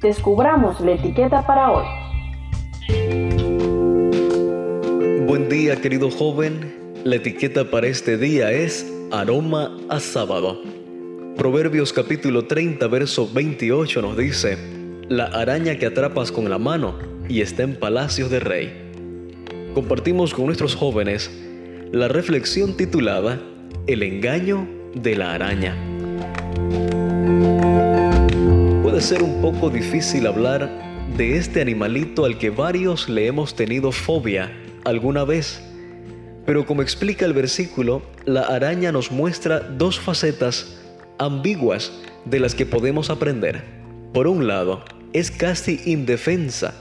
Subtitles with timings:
[0.00, 1.84] descubramos la etiqueta para hoy.
[5.26, 6.74] Buen día, querido joven.
[7.04, 10.60] La etiqueta para este día es aroma a sábado.
[11.36, 14.56] Proverbios capítulo 30, verso 28 nos dice,
[15.08, 18.72] la araña que atrapas con la mano y está en palacios de rey.
[19.74, 21.30] Compartimos con nuestros jóvenes
[21.92, 23.40] la reflexión titulada
[23.86, 25.76] El engaño de la araña.
[29.04, 30.70] Ser un poco difícil hablar
[31.18, 34.50] de este animalito al que varios le hemos tenido fobia
[34.86, 35.60] alguna vez.
[36.46, 40.80] Pero como explica el versículo, la araña nos muestra dos facetas
[41.18, 41.92] ambiguas
[42.24, 43.62] de las que podemos aprender.
[44.14, 46.72] Por un lado, es casi indefensa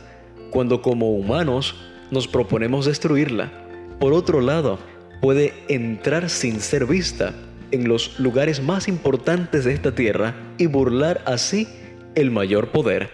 [0.50, 1.76] cuando como humanos
[2.10, 3.52] nos proponemos destruirla.
[4.00, 4.80] Por otro lado,
[5.20, 7.34] puede entrar sin ser vista
[7.72, 11.68] en los lugares más importantes de esta tierra y burlar así
[12.16, 13.10] el mayor poder.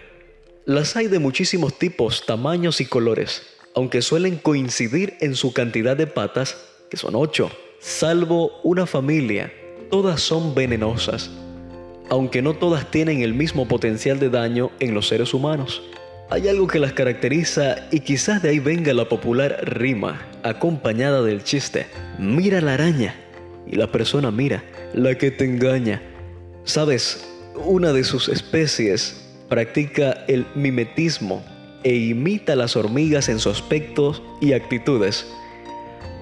[0.66, 6.08] Las hay de muchísimos tipos, tamaños y colores aunque suelen coincidir en su cantidad de
[6.08, 6.58] patas,
[6.90, 9.54] que son ocho, salvo una familia,
[9.90, 11.30] todas son venenosas,
[12.10, 15.82] aunque no todas tienen el mismo potencial de daño en los seres humanos.
[16.32, 21.44] Hay algo que las caracteriza y quizás de ahí venga la popular rima, acompañada del
[21.44, 23.16] chiste, mira la araña,
[23.66, 26.02] y la persona mira, la que te engaña.
[26.66, 27.26] Sabes,
[27.66, 31.44] una de sus especies practica el mimetismo
[31.84, 35.26] e imita a las hormigas en su aspecto y actitudes.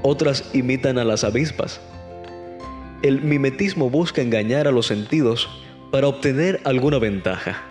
[0.04, 1.80] Otras imitan a las avispas.
[3.02, 5.50] El mimetismo busca engañar a los sentidos
[5.92, 7.64] para obtener alguna ventaja.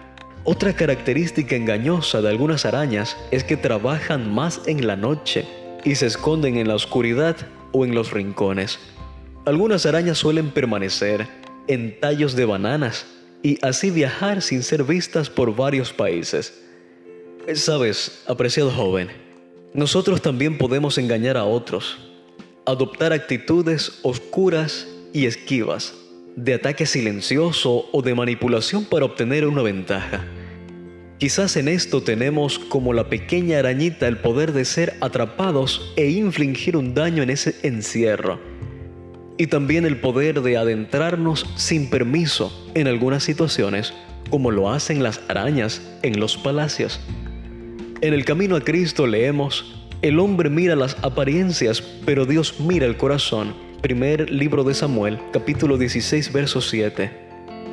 [0.45, 5.45] Otra característica engañosa de algunas arañas es que trabajan más en la noche
[5.85, 7.37] y se esconden en la oscuridad
[7.73, 8.79] o en los rincones.
[9.45, 11.27] Algunas arañas suelen permanecer
[11.67, 13.07] en tallos de bananas
[13.47, 16.53] y así viajar sin ser vistas por varios países.
[17.55, 19.07] Sabes, apreciado joven,
[19.73, 21.97] nosotros también podemos engañar a otros,
[22.65, 25.95] adoptar actitudes oscuras y esquivas,
[26.35, 30.25] de ataque silencioso o de manipulación para obtener una ventaja.
[31.19, 36.77] Quizás en esto tenemos como la pequeña arañita el poder de ser atrapados e infligir
[36.77, 38.56] un daño en ese encierro.
[39.39, 43.93] Y también el poder de adentrarnos sin permiso en algunas situaciones,
[44.31, 47.01] como lo hacen las arañas en los palacios.
[48.01, 52.97] En el camino a Cristo leemos, el hombre mira las apariencias, pero Dios mira el
[52.97, 53.55] corazón.
[53.83, 57.11] Primer libro de Samuel, capítulo 16, verso 7.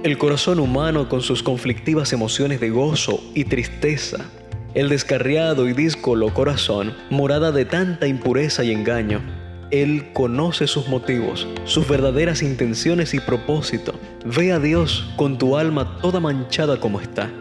[0.04, 4.26] El corazón humano con sus conflictivas emociones de gozo y tristeza.
[4.74, 9.22] El descarriado y díscolo corazón, morada de tanta impureza y engaño.
[9.74, 13.96] Él conoce sus motivos, sus verdaderas intenciones y propósito.
[14.24, 17.32] Ve a Dios con tu alma toda manchada como está.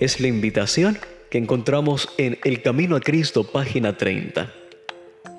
[0.00, 0.98] Es la invitación
[1.30, 4.52] que encontramos en El Camino a Cristo, página 30.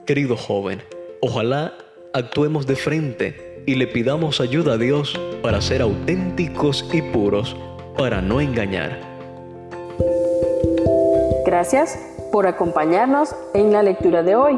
[0.06, 0.82] Querido joven,
[1.20, 1.74] ojalá
[2.14, 7.58] actuemos de frente y le pidamos ayuda a Dios para ser auténticos y puros,
[7.98, 8.98] para no engañar.
[11.46, 12.00] Gracias
[12.32, 14.58] por acompañarnos en la lectura de hoy.